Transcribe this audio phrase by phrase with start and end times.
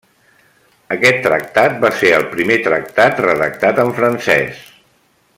[0.95, 4.65] Aquest tractat va ser el primer tractat redactat en francès.